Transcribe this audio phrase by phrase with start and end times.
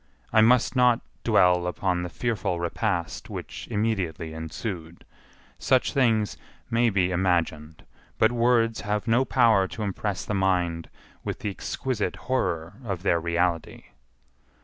[0.33, 5.05] I must not dwell upon the fearful repast which immediately ensued.
[5.59, 6.37] Such things
[6.71, 7.85] may be imagined,
[8.17, 10.89] but words have no power to impress the mind
[11.23, 13.83] with the exquisite horror of their reality.